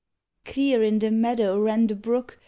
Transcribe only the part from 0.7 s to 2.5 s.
in the meadow ran the brook.